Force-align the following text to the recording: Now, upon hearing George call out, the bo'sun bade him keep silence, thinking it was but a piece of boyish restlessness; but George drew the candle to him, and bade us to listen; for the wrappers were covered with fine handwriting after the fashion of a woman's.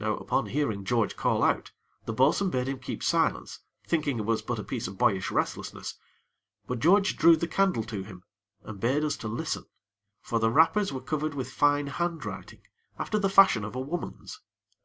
Now, 0.00 0.16
upon 0.16 0.46
hearing 0.46 0.84
George 0.84 1.14
call 1.14 1.44
out, 1.44 1.70
the 2.04 2.12
bo'sun 2.12 2.50
bade 2.50 2.66
him 2.66 2.80
keep 2.80 3.04
silence, 3.04 3.60
thinking 3.86 4.18
it 4.18 4.24
was 4.24 4.42
but 4.42 4.58
a 4.58 4.64
piece 4.64 4.88
of 4.88 4.98
boyish 4.98 5.30
restlessness; 5.30 5.94
but 6.66 6.80
George 6.80 7.16
drew 7.16 7.36
the 7.36 7.46
candle 7.46 7.84
to 7.84 8.02
him, 8.02 8.24
and 8.64 8.80
bade 8.80 9.04
us 9.04 9.16
to 9.18 9.28
listen; 9.28 9.66
for 10.22 10.40
the 10.40 10.50
wrappers 10.50 10.92
were 10.92 11.00
covered 11.00 11.34
with 11.34 11.52
fine 11.52 11.86
handwriting 11.86 12.62
after 12.98 13.20
the 13.20 13.30
fashion 13.30 13.62
of 13.62 13.76
a 13.76 13.80
woman's. 13.80 14.40